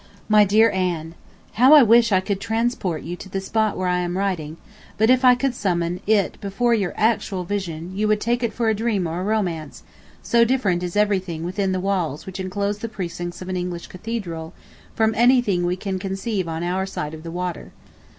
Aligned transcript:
MY 0.29 0.45
DEAR 0.45 0.71
ANN: 0.71 1.13
How 1.61 1.75
I 1.75 1.83
wish 1.83 2.11
I 2.11 2.21
could 2.21 2.39
transport 2.41 3.03
you 3.03 3.15
to 3.17 3.29
the 3.29 3.39
spot 3.39 3.77
where 3.77 3.87
I 3.87 3.99
am 3.99 4.17
writing, 4.17 4.57
but 4.97 5.11
if 5.11 5.23
I 5.23 5.35
could 5.35 5.53
summon 5.53 5.99
it 6.07 6.41
before 6.41 6.73
your 6.73 6.95
actual 6.97 7.43
vision 7.43 7.95
you 7.95 8.07
would 8.07 8.19
take 8.19 8.41
it 8.41 8.51
for 8.51 8.67
a 8.67 8.73
dream 8.73 9.05
or 9.05 9.21
a 9.21 9.23
romance, 9.23 9.83
so 10.23 10.43
different 10.43 10.81
is 10.81 10.95
everything 10.95 11.43
within 11.43 11.71
the 11.71 11.79
walls 11.79 12.25
which 12.25 12.39
enclose 12.39 12.79
the 12.79 12.89
precincts 12.89 13.43
of 13.43 13.49
an 13.49 13.55
English 13.57 13.85
Cathedral 13.85 14.55
from 14.95 15.13
anything 15.13 15.67
we 15.67 15.75
can 15.75 15.99
conceive 15.99 16.47
on 16.47 16.63
our 16.63 16.87
side 16.87 17.13
of 17.13 17.21
the 17.21 17.29
water. 17.29 17.71